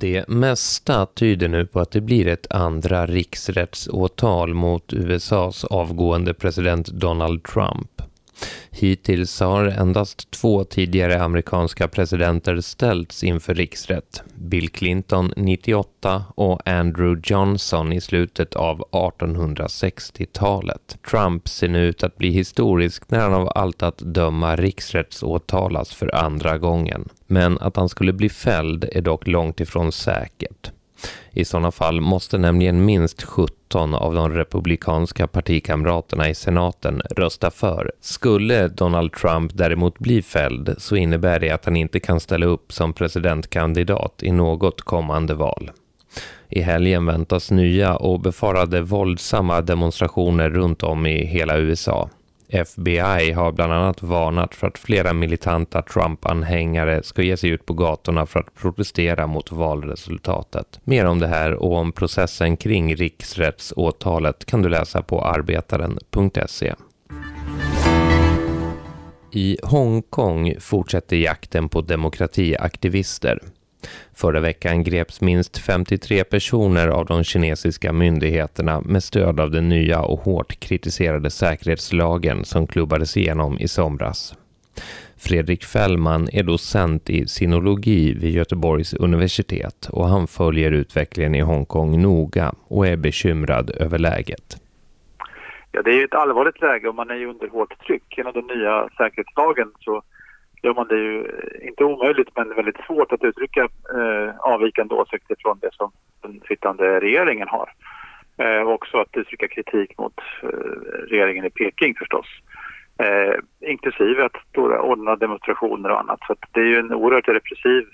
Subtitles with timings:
[0.00, 6.86] Det mesta tyder nu på att det blir ett andra riksrättsåtal mot USAs avgående president
[6.86, 8.02] Donald Trump.
[8.80, 14.22] Hittills har endast två tidigare amerikanska presidenter ställts inför riksrätt.
[14.34, 20.98] Bill Clinton 98 och Andrew Johnson i slutet av 1860-talet.
[21.10, 26.14] Trump ser nu ut att bli historisk när han av allt att döma riksrättsåtalas för
[26.14, 27.08] andra gången.
[27.26, 30.72] Men att han skulle bli fälld är dock långt ifrån säkert.
[31.38, 37.92] I sådana fall måste nämligen minst 17 av de republikanska partikamraterna i senaten rösta för.
[38.00, 42.72] Skulle Donald Trump däremot bli fälld så innebär det att han inte kan ställa upp
[42.72, 45.70] som presidentkandidat i något kommande val.
[46.48, 52.08] I helgen väntas nya och befarade våldsamma demonstrationer runt om i hela USA.
[52.48, 57.74] FBI har bland annat varnat för att flera militanta Trump-anhängare ska ge sig ut på
[57.74, 60.80] gatorna för att protestera mot valresultatet.
[60.84, 66.74] Mer om det här och om processen kring riksrättsåtalet kan du läsa på arbetaren.se.
[69.32, 73.40] I Hongkong fortsätter jakten på demokratiaktivister.
[74.14, 80.02] Förra veckan greps minst 53 personer av de kinesiska myndigheterna med stöd av den nya
[80.02, 84.34] och hårt kritiserade säkerhetslagen som klubbades igenom i somras.
[85.16, 92.02] Fredrik Fällman är docent i sinologi vid Göteborgs universitet och han följer utvecklingen i Hongkong
[92.02, 94.56] noga och är bekymrad över läget.
[95.72, 98.14] Ja, det är ett allvarligt läge och man är ju under hårt tryck.
[98.16, 100.02] Genom den nya säkerhetslagen så
[100.62, 105.36] gör man det ju eh, inte omöjligt men väldigt svårt att uttrycka eh, avvikande åsikter
[105.38, 107.68] från det som den sittande regeringen har.
[108.38, 110.48] Eh, också att uttrycka kritik mot eh,
[111.08, 112.26] regeringen i Peking förstås.
[112.98, 113.34] Eh,
[113.70, 116.20] inklusive att ordna demonstrationer och annat.
[116.26, 117.84] Så det är ju en oerhört repressiv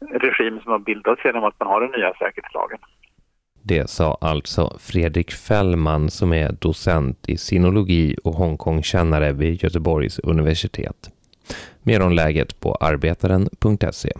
[0.00, 2.78] regim som har bildats genom att man har den nya säkerhetslagen.
[3.62, 11.17] Det sa alltså Fredrik Fällman som är docent i sinologi och Hongkongkännare vid Göteborgs universitet.
[11.82, 14.12] Mer om läget på arbetaren.se.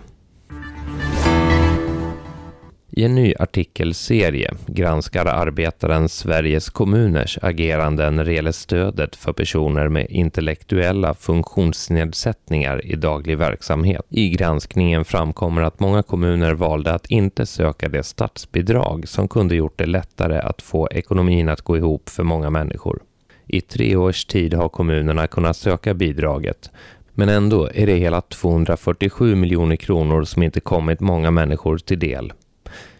[2.98, 9.88] I en ny artikelserie granskar Arbetaren Sveriges kommuners agerande när det gäller stödet för personer
[9.88, 14.06] med intellektuella funktionsnedsättningar i daglig verksamhet.
[14.08, 19.78] I granskningen framkommer att många kommuner valde att inte söka det statsbidrag som kunde gjort
[19.78, 23.02] det lättare att få ekonomin att gå ihop för många människor.
[23.46, 26.70] I tre års tid har kommunerna kunnat söka bidraget,
[27.18, 32.32] men ändå är det hela 247 miljoner kronor som inte kommit många människor till del.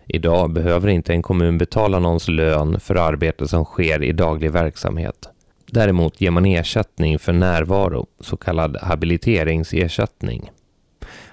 [0.06, 5.28] Idag behöver inte en kommun betala någons lön för arbete som sker i daglig verksamhet.
[5.66, 10.50] Däremot ger man ersättning för närvaro, så kallad habiliteringsersättning.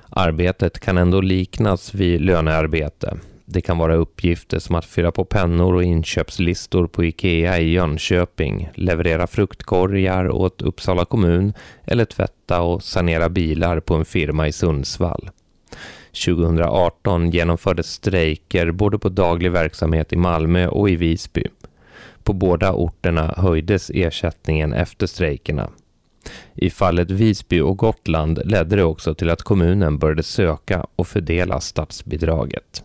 [0.10, 3.18] Arbetet kan ändå liknas vid lönearbete.
[3.46, 8.70] Det kan vara uppgifter som att fylla på pennor och inköpslistor på IKEA i Jönköping,
[8.74, 11.54] leverera fruktkorgar åt Uppsala kommun
[11.86, 15.30] eller tvätta och sanera bilar på en firma i Sundsvall.
[16.26, 21.44] 2018 genomfördes strejker både på daglig verksamhet i Malmö och i Visby.
[22.24, 25.70] På båda orterna höjdes ersättningen efter strejkerna.
[26.54, 31.60] I fallet Visby och Gotland ledde det också till att kommunen började söka och fördela
[31.60, 32.84] statsbidraget.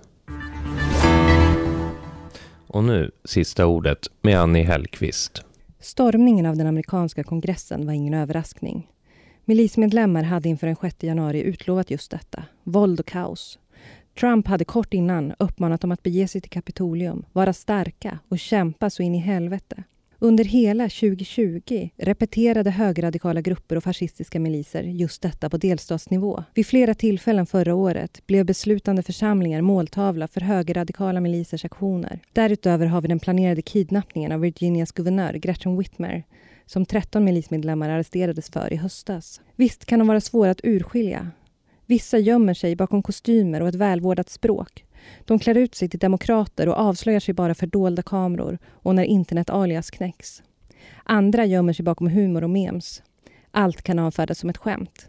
[2.72, 5.44] Och nu sista ordet med Annie Hellqvist.
[5.80, 8.88] Stormningen av den amerikanska kongressen var ingen överraskning.
[9.44, 13.58] Milismedlemmar hade inför den 6 januari utlovat just detta, våld och kaos.
[14.20, 18.90] Trump hade kort innan uppmanat dem att bege sig till Kapitolium, vara starka och kämpa
[18.90, 19.84] så in i helvete.
[20.22, 26.44] Under hela 2020 repeterade högerradikala grupper och fascistiska miliser just detta på delstatsnivå.
[26.54, 32.20] Vid flera tillfällen förra året blev beslutande församlingar måltavla för högerradikala milisers aktioner.
[32.32, 36.24] Därutöver har vi den planerade kidnappningen av Virginias guvernör Gretchen Whitmer
[36.66, 39.40] som 13 milismedlemmar arresterades för i höstas.
[39.56, 41.30] Visst kan de vara svåra att urskilja.
[41.90, 44.84] Vissa gömmer sig bakom kostymer och ett välvårdat språk.
[45.24, 49.04] De klär ut sig till demokrater och avslöjar sig bara för dolda kameror och när
[49.04, 50.42] internet-alias knäcks.
[51.04, 53.02] Andra gömmer sig bakom humor och memes.
[53.50, 55.08] Allt kan avfärdas som ett skämt.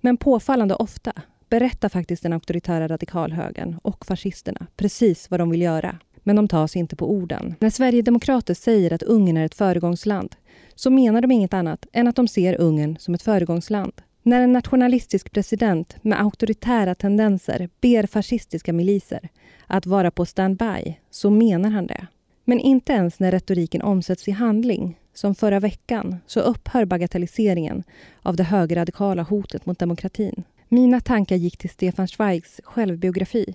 [0.00, 1.12] Men påfallande ofta
[1.48, 6.76] berättar faktiskt den auktoritära radikalhögern och fascisterna precis vad de vill göra men de tas
[6.76, 7.54] inte på orden.
[7.60, 10.36] När Sverigedemokrater säger att Ungern är ett föregångsland
[10.74, 13.92] så menar de inget annat än att de ser Ungern som ett föregångsland.
[14.28, 19.28] När en nationalistisk president med auktoritära tendenser ber fascistiska miliser
[19.66, 22.06] att vara på standby så menar han det.
[22.44, 27.82] Men inte ens när retoriken omsätts i handling, som förra veckan, så upphör bagatelliseringen
[28.22, 30.44] av det högerradikala hotet mot demokratin.
[30.68, 33.54] Mina tankar gick till Stefan Zweigs självbiografi.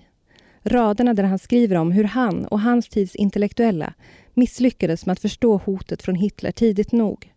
[0.62, 3.94] Raderna där han skriver om hur han och hans tids intellektuella
[4.32, 7.30] misslyckades med att förstå hotet från Hitler tidigt nog.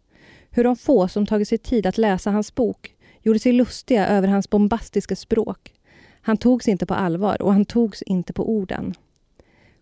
[0.50, 4.28] Hur de få som tagit sig tid att läsa hans bok gjorde sig lustiga över
[4.28, 5.74] hans bombastiska språk.
[6.22, 8.94] Han togs inte på allvar och han togs inte på orden.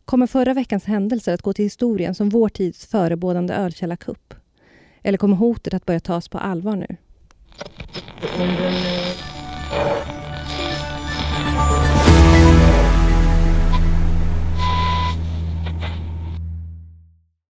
[0.06, 4.34] Kommer förra veckans händelser att gå till historien som vår tids förebådande ölkällarkupp?
[5.02, 6.98] Eller kommer hotet att börja tas på allvar nu?